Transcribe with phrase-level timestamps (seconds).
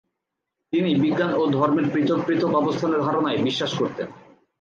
[0.73, 4.07] তিনি বিজ্ঞান ও ধর্মের পৃথক পৃথক অবস্থানের ধারণায় বিশ্বাস করতেন।